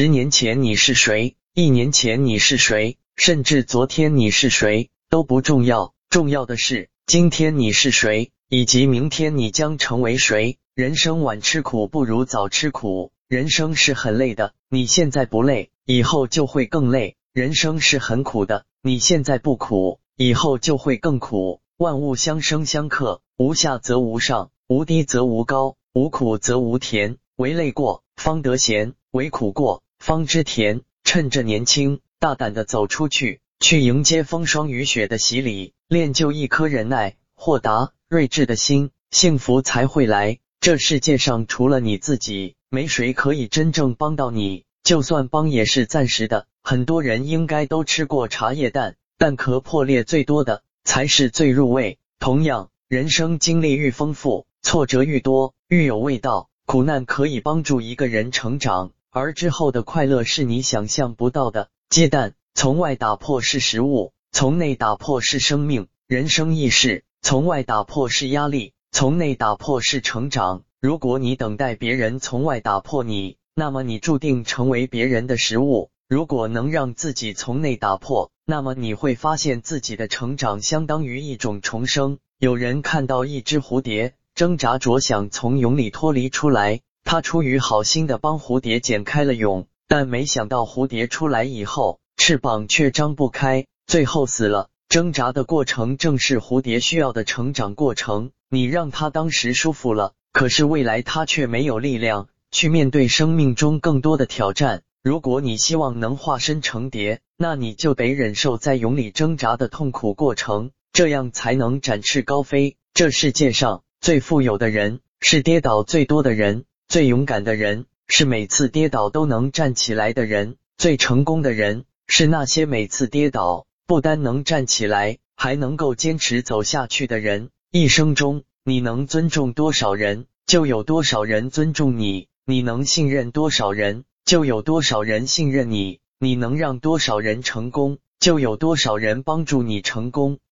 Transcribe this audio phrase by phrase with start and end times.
[0.00, 10.56] 十年前你是谁，一年前你是谁，甚至昨天你是谁都不重要，重要的是今天你是谁，以及明天你将成为谁。
[10.74, 21.60] 人生晚吃苦不如早吃苦，人生是很累的，你现在不累，以后就会更累；人生是很苦的，你现在不苦，以后就会更苦。
[21.76, 27.18] 万物相生相克，无下则无上，无低则无高，无苦则无甜。
[27.36, 30.80] 唯累过，方得闲；唯苦过，方知甜。
[31.04, 40.38] 趁着年轻，大胆的走出去，去迎接风霜雨雪的洗礼，练就一颗忍耐、豁达、睿智的心，幸福才会来。
[40.60, 44.64] 这世界上除了你自己，没谁可以真正帮到你。
[44.82, 46.46] 就算帮，也是暂时的。
[46.62, 51.98] 很多人应该都吃过茶叶蛋，蛋壳破裂最多的才是最入味。
[52.18, 56.48] 同样，人生经历愈丰富，挫折愈多，愈有味道。
[56.66, 61.68] 苦难可以帮助一个人成长，而之后的快乐是你想象不到的。
[61.88, 65.88] 鸡蛋从外打破是食物，从内打破是生命。
[66.06, 68.72] 人生亦是，从外打破是压力。
[68.92, 70.62] 从内打破是成长。
[70.80, 75.90] 如果你等待别人从外打破你，那么你注定成为别人的食物。
[76.08, 82.18] 如果能让自己从内打破，那么你会发现自己的成长相当于一种重生。
[82.38, 86.80] 有人看到一只蝴蝶挣扎着想从蛹里脱离出来，
[87.10, 94.68] 他出于好心的帮蝴蝶剪开了蛹，但没想到蝴蝶出来以后，翅膀却张不开，最后死了。
[94.88, 98.30] 挣扎的过程正是蝴蝶需要的成长过程。
[98.48, 104.82] 你让它当时舒服了，可是未来它却没有力量去面对生命中更多的挑战。
[105.02, 112.76] 如果你希望能化身成蝶，那你就得忍受在蛹里挣扎的痛苦过程，这样才能展翅高飞。
[112.94, 127.50] 这世界上最富有的人是跌倒最多的人，最勇敢的人是每次跌倒都能站起来的人，最成功的人是那些每次跌倒不单能站起来，还能够坚持走下去的人。
[127.70, 140.40] 一生中，你能尊重多少人，就有多少人尊重你；你能信任多少人，就有多少人信任你；你能让多少人成功，就有多少人帮助你成功。